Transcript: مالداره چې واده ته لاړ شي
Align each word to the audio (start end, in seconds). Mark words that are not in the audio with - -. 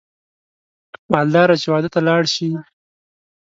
مالداره 1.11 1.55
چې 1.61 1.67
واده 1.71 1.89
ته 1.93 1.99
لاړ 2.07 2.23
شي 2.33 2.47